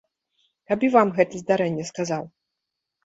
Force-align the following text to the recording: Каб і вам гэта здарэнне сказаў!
Каб 0.71 0.79
і 0.87 0.89
вам 0.95 1.07
гэта 1.19 1.41
здарэнне 1.43 1.83
сказаў! 1.91 2.23